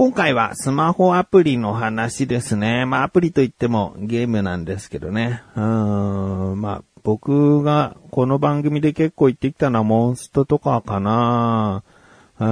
[0.00, 2.86] 今回はスマホアプリの話ですね。
[2.86, 5.42] まあアプリといってもゲームなんですけどね。
[5.54, 11.84] うん、まあ僕がこの番組で結構言ってきたのはモンストとかかな。
[12.38, 12.46] うー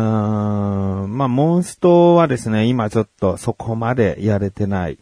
[1.06, 4.98] ん、まあモンストはですね、今ちょっとそこまでやれてない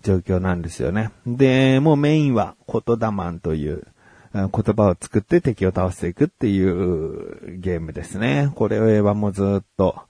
[0.00, 1.10] 状況なんですよね。
[1.26, 3.86] で、もうメインは言霊マンという
[4.32, 8.50] 言葉を作って敵を倒していくっていうゲームですね。
[8.54, 10.00] これはもうずっと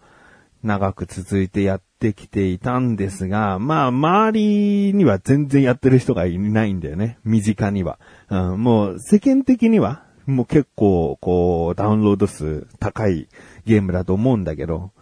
[0.62, 7.18] 長く続いてやってきていたんですが、まあ、周りには全然やってる人がいないんだよね。
[7.24, 7.98] 身近には。
[8.30, 13.28] うん、もう、世間的には、もう結構、こう、ダウンロード数高い
[13.66, 14.92] ゲームだと思うんだけど、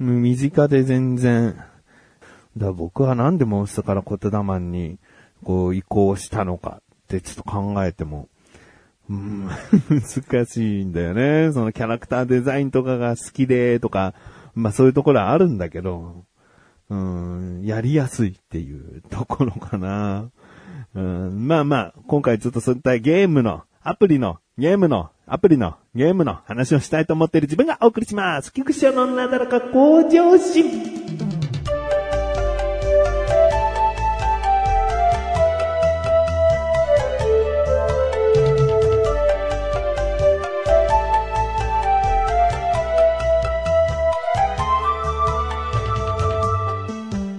[0.00, 1.62] 身近で全然、
[2.56, 4.98] だ僕はなんでモンストからコトダマンに、
[5.44, 8.28] こう、移行したのかってちょっと考えても、
[9.08, 9.48] うん、
[9.88, 11.52] 難しいんだよね。
[11.52, 14.14] そのキャラクターデザインとかが好きでとか、
[14.56, 16.24] まあそういうところはあるんだけど、
[16.90, 20.30] うん、やりやすいっていうところかな。
[20.94, 28.52] うん、まあまあ、今回ちょっとそういったゲームの、アプリの、ゲームの、アプリの、ゲームの話をしたいと思っている自分がお送りします。
[28.52, 31.23] 菊池のなだらか向上心。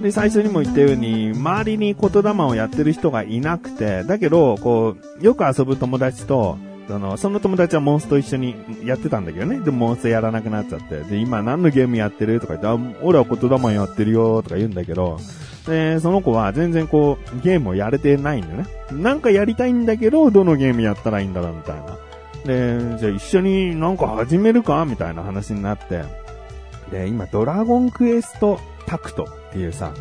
[0.06, 9.60] で、最初にも言ったように、周りに言霊をやってる人がいなくて、だけど、こう、よく遊ぶ友達と、その、その友達はモンスト一緒にやってたんだけどね。
[9.62, 11.00] でモンストやらなくなっちゃって。
[11.00, 15.18] で、今何のゲームやってるとか言って、あ、俺は言霊やってるよとか言うんだけど、
[15.66, 18.68] で、その子は全然こう、ゲームをやれてないんだよね。
[18.92, 21.98] なんかやりたいんだけど、どのゲームやったらいいんだろうみたいな。
[22.46, 26.04] で、じゃあ一緒になんか始めるかみたいな話になって。
[26.92, 29.94] で、今ドラゴンクエストタクトっていうさ、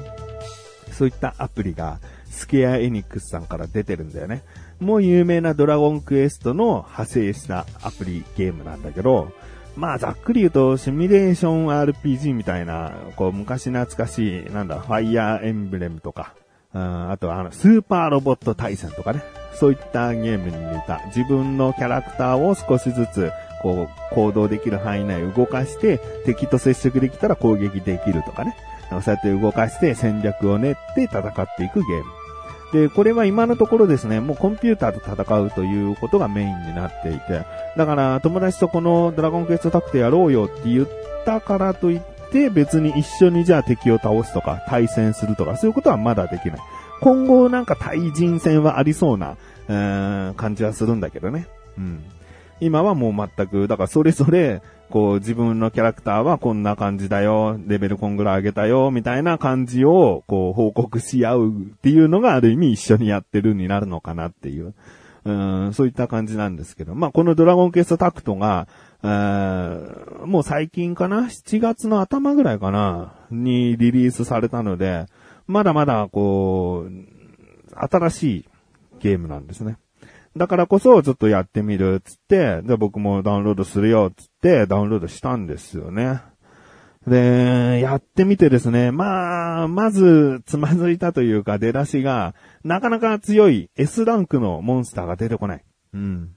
[0.91, 4.43] そういったアプリがスケアエニックスさんから出てるんだよね。
[4.81, 9.31] もう有名なドラゴンクエストの派生したアプリゲームなんだけど、
[9.77, 16.35] まあざっくり言うとシミュレーション RPG みたいな、こう昔懐かしい、なんだ、ファイヤーエンブレムとか、
[16.75, 19.23] うんあとはあの、スーパーロボット対戦とかね。
[19.55, 23.31] そういったゲームに似た自分のキャラクターを少しずつ
[23.63, 28.57] こう行動できる範囲内動かして敵と接触できたら攻撃できるとかね。
[29.03, 32.05] そうやって動かして戦略を練って戦っていくゲーム。
[32.73, 37.45] で、これは今のところですね、もうコンピューターと戦うということがメインになっていて、
[37.77, 40.89] だから友達とこのドラゴンクエストタクトやろうよって言っ
[41.25, 42.01] たからといっ
[42.33, 46.59] て、別に一緒にじゃあ敵を倒すとか対戦するとかそういうことはまだできない。
[47.01, 49.37] 今後なんか対人戦はありそうな、
[49.69, 51.47] えー、感じはするんだけどね。
[51.79, 52.03] うん。
[52.61, 64.75] 今はもう全く、だからそれぞれ、こう自分のキャラクターはこんな感じだよ、レベルこんぐらい上げたよ、みたいな感じをこう報告し合うっていうのがある意味一緒にやってるになるのかなっていう。
[65.25, 66.95] うん、そういった感じなんですけど。
[66.95, 68.69] まあ、このドラゴンクエストタクトが、
[69.03, 73.15] もう最近かな ?7 月の頭ぐらいかな？
[73.31, 75.07] にリリースされたので、
[75.47, 76.91] まだまだこう、
[77.75, 78.45] 新しい
[79.01, 79.79] ゲームなんですね。
[80.37, 86.23] だからこそ、ちょっとやってみる、つって、で、僕もダウンロードするよ、つって、ダウンロードしたんですよね。
[87.07, 92.35] で、やってみてですね、まあ、まず、つまずいたというか、出だしが、
[92.65, 95.65] なかなか強い S ランクのモンスターが出てこない。
[95.93, 96.31] うん。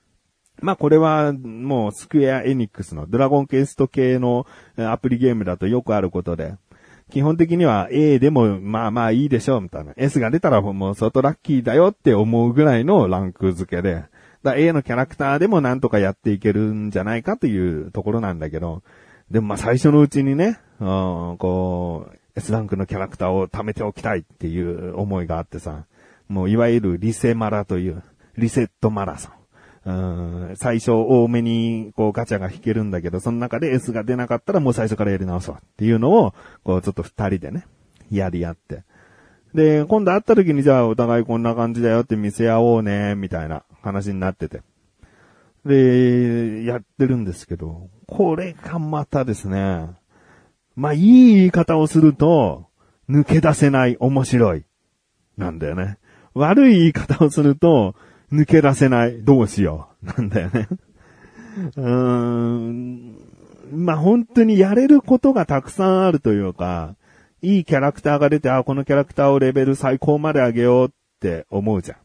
[0.60, 6.56] まあこれはもうスクエアエニックスのドラゴンクエスト系のアプリゲームだとよくあることで、
[7.10, 9.94] 基本的には A でもまあまあいいでしょうみたいな。
[9.96, 14.06] S が出たらもう相当ラッキーだよって思うぐらいのランク付けで。
[14.44, 18.84] だ A のキャラクターでもなんとかやっていけるんじゃないかというところなんだけど、
[19.32, 25.86] でもまあ最初のうちにね、うん、こう、S ランクのキャラクターを貯めておきたいっていう思いがあってさ、
[26.28, 28.04] もういわゆるリセマラという、
[28.38, 29.37] リセットマラソン。
[30.56, 37.66] 最初多めにこうガチャが引けるんだけど、その中で S が出なかったらもう最初からやり直すわっていうのを、こうちょっと二人でね、
[38.12, 38.84] やり合って。
[39.54, 44.62] で、今度会った時にじゃあお互いこんな感じだよって見せ合おうね、みたいな話になってて。
[45.66, 49.90] で、やってるんですけど、これがまたですね、
[50.76, 52.68] まあ、いい言い方をすると、
[53.10, 54.66] 抜け出せない面白い。
[55.38, 55.98] なんだよね。
[56.34, 57.96] 悪い言い方をすると、
[58.32, 60.68] 抜け出せない、どうしよう、 なんだよね。
[61.76, 61.90] うー
[62.70, 63.16] ん。
[63.72, 66.96] まあ、本当にやれることがたくさんあるというか、
[67.42, 71.98] いいキャラクターが出て、あ、このキャラクターをレベル最高まで上げようって思うじゃん。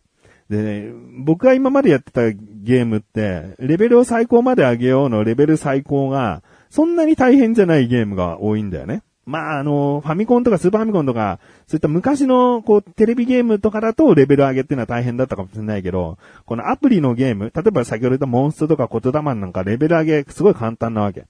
[0.52, 0.92] でね、
[1.24, 9.02] 僕が今までやってたゲームって、レベルを最高まで上げようのレベル最高が、そんなに大変じゃないゲームが多いんだよね。
[9.24, 21.26] まあ、あの、ファミコンとかスーパーファミコンとか、そういった昔の、こう、テレビゲームとかだとレベル上げっていうのは大変だったかもしれないけど、このアプリのゲーム、例えば先ほど言ったモンストとか言霊なんかレベル上げすごい簡単なわけ。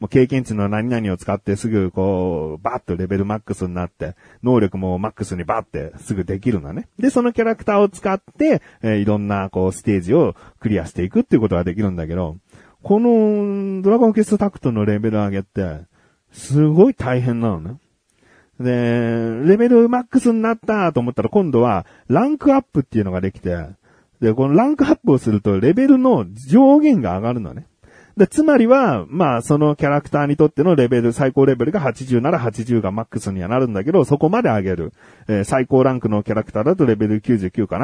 [0.00, 6.88] もう経験値の何々を使ってすぐこう、バッとレベルマックスになって、能力もマックスにバーってすぐできるのね。
[6.98, 12.36] で、そのキャラクターを使って、えー、いろんなこう、ステージをクリアしていくっていうことができるんだけど、
[12.82, 15.82] この、ドラゴンクエストタクトのレベル上げって、
[16.34, 17.76] すごい大変なのね。
[18.60, 18.70] で、
[19.46, 23.56] レベルマックスになったと思ったら今度はランクアップっていうのができて、
[24.20, 27.66] で、このランクアップをするとレベルの上限が上がるのね。
[28.16, 34.92] で、つまりは、まあ、そのキャラクターにとってのレベル、最高レベルが80なら80がマックスにはなるんだけど、そこまで上げる。
[35.26, 37.78] えー、最高ランクのキャラクターだとレベル99か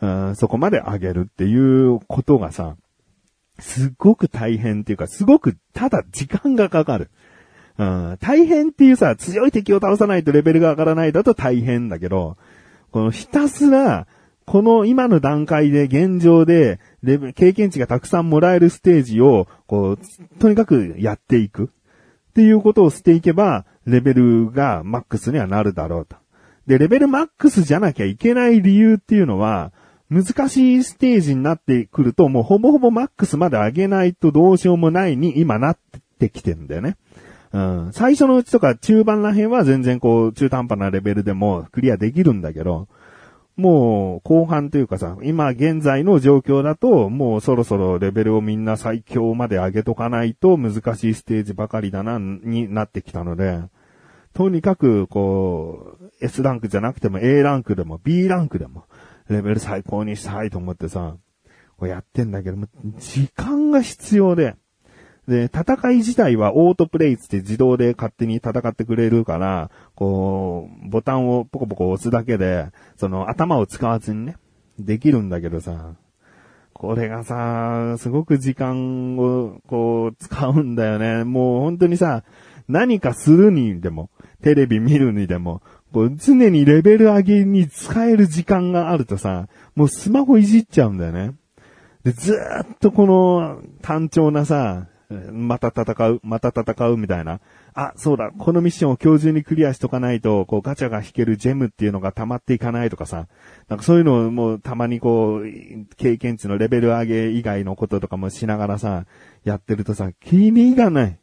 [0.00, 2.76] な、うん、そこまで上げるっていうことがさ、
[3.58, 7.10] すごく大変っていうか、すごくただ時間がかかる。
[7.78, 12.36] うん、大変っていうさ、強い敵を倒さないとレベルが上がらないだと大変だけど、
[12.90, 14.06] このひたすら、
[14.44, 19.98] この今の段階で現状で、レベ経験値がたくさんもらえるステージを、こう、
[20.38, 21.70] とにかくやっていく。
[22.30, 26.16] っていうことをしていけば、レベルがマックスにはなるだろうと。
[26.66, 29.72] で、レベルマックスじゃなきゃいけない理由っていうのは、
[30.10, 35.78] 難しいステージになってくると、もうほぼほぼマックスまで上げないとどうしようもないに今なっ
[36.18, 36.96] てきてるんだよね。
[37.52, 37.92] うん。
[37.92, 42.88] 最初のうちとか中盤ら辺は全然こう中途半端なレベルでもクリアできるんだけど、
[43.56, 53.60] もう後半というかさ、今現在の状況だと、もうそろそろレベルをみんな最強まで上げとかないと難しいステージばかりだな、になってきたので、
[54.32, 58.84] とにかくこう、S ランクじゃなくても A ランクでも B ランクでも、
[59.28, 61.16] レベル最高にしたいと思ってさ、
[61.76, 62.66] こうやってんだけども、
[62.98, 64.56] 時間が必要で、
[65.32, 74.36] で、戦い自体はオートプレイって自動で勝手に戦ってくれるから、こう、ボタンをポコポコ押すだけで、その頭を使わずにね、
[74.78, 75.94] できるんだけどさ、
[76.74, 81.24] これがさ、すごく時間をこう使うんだよね。
[81.24, 82.24] もう本当にさ、
[82.68, 84.10] 何かするにでも、
[84.42, 85.62] テレビ見るにでも、
[85.92, 91.34] こう常にレベル上げに使える時間があるとさ、もうスマホいじっちゃうんだよね。
[92.04, 94.88] で、ずーっとこの単調なさ、
[95.32, 97.40] また戦う、また戦うみたいな。
[97.74, 103.28] あ、そうだ、このミッションを今日中にクリアしとかないと、こうガチャが引けるジェムっていうのが溜まっていかないとかさ。
[103.68, 105.44] なんかそういうのをもうたまにこう、
[105.96, 109.06] 経験値のレベル上げ以外のこととかもしながらさ、
[109.44, 111.18] やってるとさ、キリがない。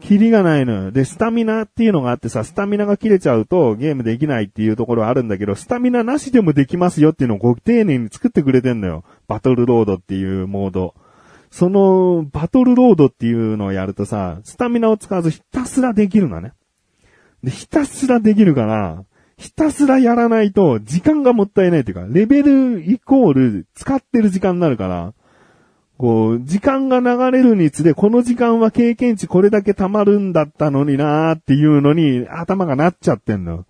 [0.00, 0.90] キリがないのよ。
[0.90, 9.04] で、スタミナっていうのがあってさ、スタミナが切れちゃうとゲームできないっていうところはあるんだけど、スタミナなしでもできますよっていうのをご丁寧に作ってくれてんのよ。
[9.26, 10.94] バトルロードっていうモード。
[11.56, 16.52] その、バトルロードっていうのをやるとさ、スタミナを使わずひたすらできるのね。
[17.42, 19.04] で、ひたすらできるから、
[19.38, 25.14] ひたすらやらないと時間がもったいないっていうか、レベルイコール使ってる時間になるから、
[25.96, 33.64] こう、時間が流れるにつれ、この時間は経験値これだけ溜まるんだったのになーっていうのに頭がなっちゃってんの。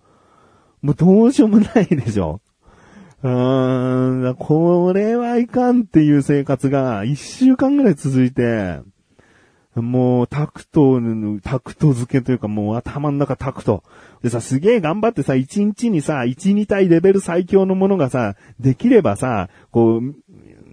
[0.81, 2.41] もうどうしようもないでしょ。
[3.23, 8.79] うーん、これはいかんっていう生活が一週間ぐらい続いて、
[9.75, 10.99] もうタクト、
[11.43, 13.83] タクト付けというかもう頭の中タクト。
[14.23, 20.15] でさ、すげえ頑張ってさ、一日にさ、一、二体レベル最強のものがさ、できればさ、こう、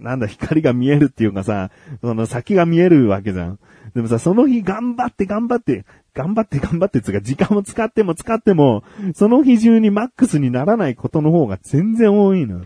[0.05, 1.71] なんだ、光が見えるっていうかさ、
[2.01, 3.59] その先が見えるわけじゃん。
[3.93, 5.83] でもさ、その日頑張って頑張って、
[6.13, 8.83] 頑張って頑張ってつうか、時間を使っても使っても、
[9.15, 12.63] その日中にマックスにならないことの方が全然多いの。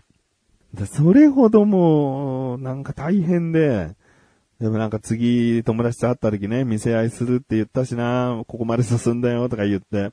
[0.85, 3.95] それほどもう、なんか大変で、
[4.59, 10.11] でもなんか次、友達と会った時ね、見せ合いするって言ったしな、ここまで進んだよとか言って。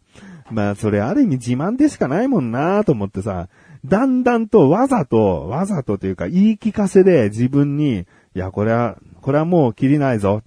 [0.50, 3.48] まあ、それある意味自慢でしかないもんなと思ってさ、
[3.86, 10.42] だんだんとわざと、わざとというか言い聞かせで自分に、いや、これは、これはもう切りないぞ。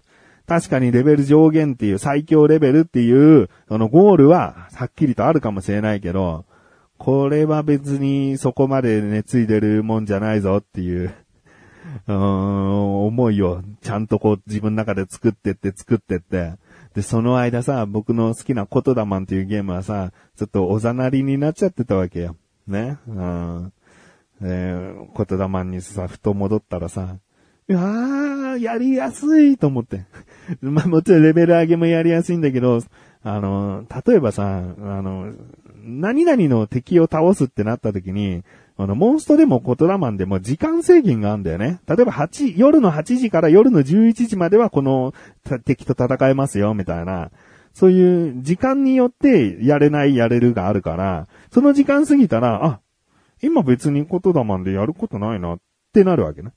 [0.45, 6.45] 確かにレベル上限っていう最強レベルっていう、そのゴールははっきりとあるかもしれないけど、
[6.97, 11.13] これは別にそこまで熱い出るもんじゃないぞっていう、
[12.07, 16.53] うーん、思いをちゃんとこう自分の中で作ってって作ってって、
[16.95, 22.35] で、その間さ、僕の好きなコトダマンっていうゲームはさ、ちょっとおざなりになっちゃってたわけよ。
[22.69, 22.97] ね。
[23.07, 23.73] うん。
[24.41, 27.17] えー、コトダマンにさ、ふと戻ったらさ、
[27.67, 30.05] いやー、やりやすいと思って。
[30.61, 32.81] まあもちろんレベル上げもやりやすいんだけど、
[33.21, 35.33] あの、例えばさ、あの、
[35.83, 38.43] 何々の敵を倒すってなった時に、
[38.77, 41.79] あの、モンストでもコトラマンでも時間制限があるんだよね。
[41.87, 45.13] 例えば8、夜の8時から夜の11時まではこの
[45.65, 47.29] 敵と戦えますよ、みたいな。
[47.79, 52.81] そういう時間によってやれないやれるがあるから、その時間過ぎたら、あ、
[53.41, 55.59] 今別に言霊でやることないなっ
[55.93, 56.51] てなるわけね。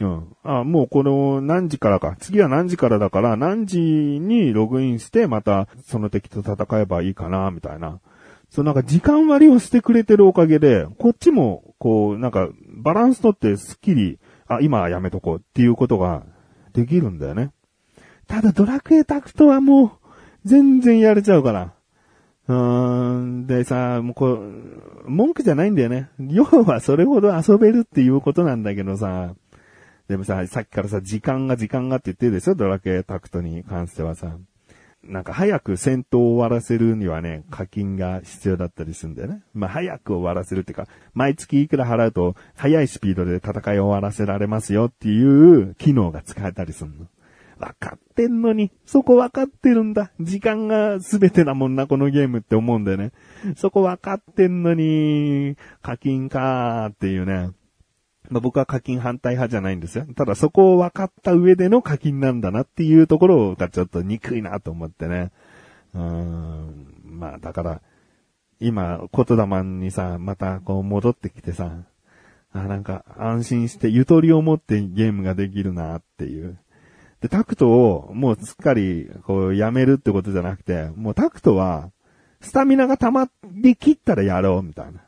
[0.00, 0.36] うん。
[0.42, 2.16] あ、もうこの何時からか。
[2.18, 8.00] 次は何時からだから何時にログインしてまたその敵と戦えばいいかな、みたいな。
[8.50, 16.24] そうなんか時間割をしてくれてるおかげで、こっちもこうなんかバランスとってスッキリ、あ、今はやめとこうっていうことが
[16.72, 17.52] できるんだよね。
[18.26, 20.07] ただドラクエタクトはもう
[20.44, 21.72] 全然やれちゃうから。
[22.48, 23.46] うーん。
[23.46, 26.08] でさ、もうこう、文句じゃないんだよね。
[26.18, 29.34] 要はそれほど遊べるっていうことなんだけどさ、
[30.08, 32.54] でもさ、さっきからさ、時間が時間がって言ってるでしょ？
[32.54, 34.36] ドラクエタクトに関してはさ。
[35.04, 39.42] なんか早く戦闘を終わらせるにはね、課金が必要だったりするんだよね。
[39.54, 47.06] まあ早く終わらせるっていうか、毎月いくら払うと、早いスピードで戦いを終わらせられますよっていう機能が使えたりするの。
[47.58, 50.12] わかってんのに、そこわかってるんだ。
[50.20, 53.12] 時間が全てだもんな、このゲームって思うんだよね。
[53.56, 57.50] そこわかってんのに、課金かーっていうね。
[58.30, 60.06] まあ、僕は課金反対派じゃないんですよ。
[60.14, 65.32] ただそこを分かった上での課金なんだなっていうところがちょっと憎いなと思ってね。
[65.94, 66.94] うーん。
[67.04, 67.80] まあだから、
[68.60, 71.72] 今、言霊にさ、またこう戻ってきてさ、
[72.52, 76.58] あ、なんか安心してゆとりを持ってゲームができるなっていう。
[77.20, 81.90] で、タクトをもうすっかりこうやめるってことじゃなくて、もうタクトは、
[82.40, 85.00] スタミナが溜まりきったらやろうみたいな。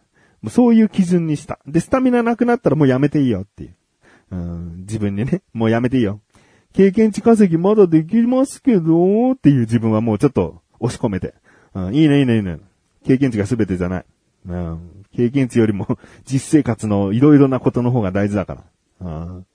[0.43, 1.61] もうそういう基準にした。
[1.67, 3.77] で、スタミナなくなったらもうやめていいよっていう。
[4.33, 6.21] うん、自分にね、もうやめていいよ。
[6.73, 11.35] 経験値稼ぎまだできますけど、っていう自分はもうちょっと押し込めて。
[11.75, 12.59] うん、いいねいいねいいね。
[13.05, 14.05] 経験値が全てじゃない。
[14.47, 18.65] うん、経験値よりも 実生活のいろいろなことの方が大事だから。
[19.01, 19.47] うん、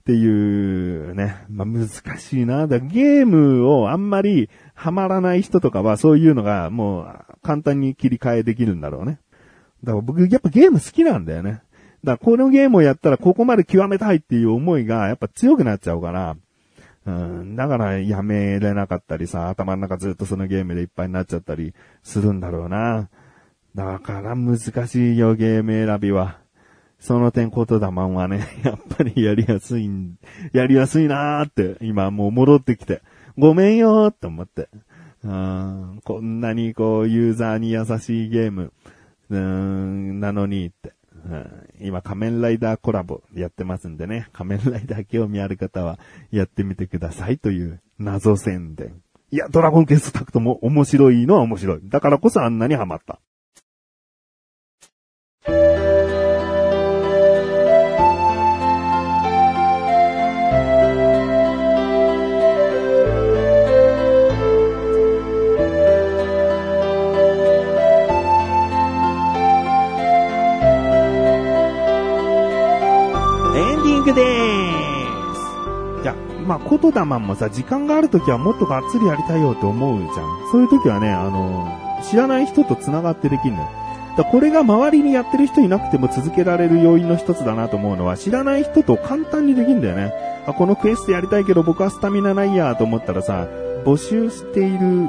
[0.00, 1.88] っていうね、まあ、難
[2.18, 2.66] しいな。
[2.66, 9.20] だゲームをあんまりハマらない人とかはそういうのがもう簡単に切り替えできるんだろうね。
[9.84, 11.62] だから僕やっぱゲーム好きなんだよね。
[12.02, 16.36] だからこのゲームをやったらここまで極めたいっていう思いがやっぱ強くなっちゃうから、
[17.06, 23.10] うん、だからやめれなかったりさ、頭の中ずっとそのゲームでいっぱいになっちゃったりするんだろうな。
[23.74, 26.38] だから難しいよ、ゲーム選びは。
[27.00, 30.16] その点、言霊はね、 やっぱりやりやすいん、
[30.52, 33.02] やりやすいなーって、今もう戻ってきて、
[33.38, 34.68] ごめんよーって思って。
[35.24, 38.72] うん、こんなにこう、ユーザーに優しいゲーム、
[39.30, 40.92] うーん、なのにって。
[41.24, 44.28] うん今、仮面ライダーコラボやってますんでね。
[44.32, 45.98] 仮面ライダー興味ある方は
[46.30, 49.02] やってみてくださいという謎宣伝。
[49.30, 51.80] いや、ドラゴンクエストタクトも面白いのは面白い。
[51.84, 53.20] だからこそあんなにハマった。
[76.68, 80.12] 言霊もさ、時間があるときはもっとがっつりやりたいよって思うじゃん。
[80.52, 81.68] そういうときはね、あの、
[82.02, 83.68] 知らない人と繋がってできるのよ。
[84.16, 90.12] だこれが周りにやってる人いなくても続けられる要因の一つだなと思うのは、知らない人と簡単にできるんだよね。
[90.46, 93.46] あ、このクエストやりたいけど僕はスタミナないやと思ったらさ、
[93.84, 95.08] 募集している、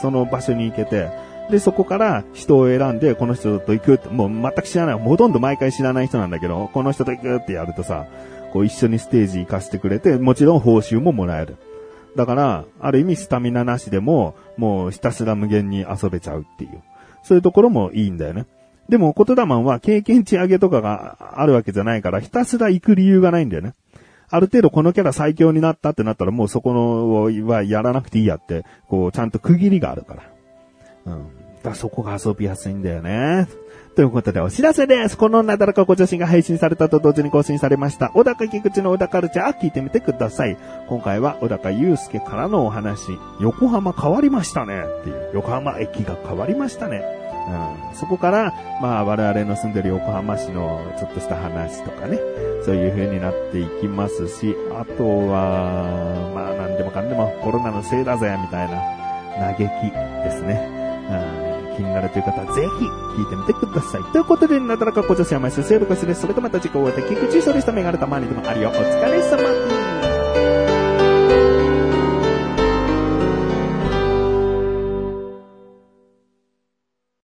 [0.00, 1.08] その場所に行けて、
[1.50, 8.06] で、そこから人を選んで、この人と行くって、もう全く知らない、ほとんど毎回知らない人なんだけど、この人と行くってやるとさ、
[8.56, 11.58] こう一緒にステージ行かせてくれて、もちろん報酬ももらえる。
[12.16, 16.80] だから、ある意味スタミナなしでも、もうひたすら無限に遊べちゃうっていう。
[17.22, 18.46] そういうところもいいんだよね。
[18.88, 23.74] でも、言霊は経験値上げとかがあるわけじゃないから、ひたすら行く理由がないんだよね。
[24.30, 30.22] ある程度このキャラ最強になったってなったら、もうそこのはやらなくていいやって、こう、ちゃんと区切りがあるから。
[31.04, 31.24] うん。
[31.56, 33.46] だからそこが遊びやすいんだよね。
[33.96, 35.16] ということでお知らせです。
[35.16, 38.10] このなだらかご女子が配信されたと同時に更新されました。
[38.10, 40.58] 小高菊池の小高カルチャー聞いてみてください。
[40.86, 43.18] 今回は小高祐介からのお話。
[43.40, 44.82] 横浜変わりましたね。
[45.00, 45.30] っていう。
[45.32, 47.02] 横浜駅が変わりましたね。
[47.48, 47.96] うん。
[47.96, 52.18] そこから、まあ我々の住んでる横浜市のちょっとした話とかね。
[52.66, 59.60] そういう風になっていきますし、あとは、まあ何でもかんでもコロナのせいだぜ、みたいな嘆き
[59.90, 60.68] ですね。
[61.48, 62.86] うん気になるという方はぜひ
[63.20, 64.04] 聞いてみてください。
[64.12, 66.22] ということで、なだらかご女子は毎週セールコスです。
[66.22, 68.70] それとまた次回お会いできくちそれしたメガネたまにでもあるよ。
[68.70, 69.65] お疲れ様